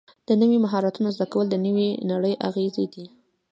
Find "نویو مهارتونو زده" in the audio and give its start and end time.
0.41-1.25